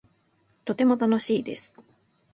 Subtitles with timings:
[0.65, 1.75] とても楽しいです